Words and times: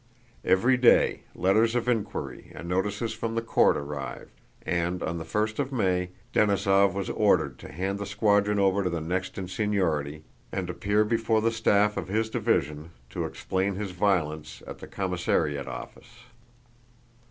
Every 0.43 0.77
day, 0.77 1.19
letters 1.35 1.75
of 1.75 1.87
inquiry 1.87 2.51
and 2.55 2.67
notices 2.67 3.13
from 3.13 3.35
the 3.35 3.41
court 3.43 3.77
arrived, 3.77 4.31
and 4.63 5.03
on 5.03 5.19
the 5.19 5.23
first 5.23 5.59
of 5.59 5.71
May, 5.71 6.09
Denísov 6.33 6.93
was 6.95 7.11
ordered 7.11 7.59
to 7.59 7.71
hand 7.71 7.99
the 7.99 8.07
squadron 8.07 8.57
over 8.57 8.83
to 8.83 8.89
the 8.89 8.99
next 8.99 9.37
in 9.37 9.47
seniority 9.47 10.23
and 10.51 10.71
appear 10.71 11.05
before 11.05 11.39
the 11.39 11.51
staff 11.51 11.97
of 11.97 12.07
his 12.07 12.31
division 12.31 12.89
to 13.11 13.25
explain 13.25 13.75
his 13.75 13.91
violence 13.91 14.63
at 14.65 14.79
the 14.79 14.87
commissariat 14.87 15.67
office. 15.67 16.09